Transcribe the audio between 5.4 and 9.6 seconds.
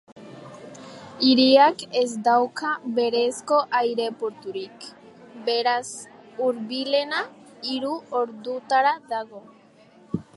beraz, hurbilena hiru ordutara dago.